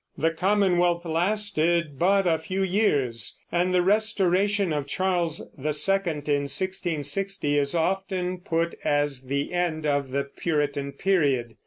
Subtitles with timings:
[0.17, 7.59] The Commonwealth lasted but a few years, and the restoration of Charles II in 1660
[7.59, 11.55] is often put as the end of the Puritan period.